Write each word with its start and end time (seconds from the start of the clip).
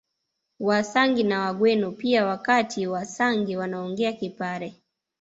Wasangi 0.59 1.23
na 1.23 1.39
Wagweno 1.41 1.91
pia 1.91 2.25
Wakati 2.25 2.87
Wasangi 2.87 3.57
wanaongea 3.57 4.13
Kipare 4.13 4.73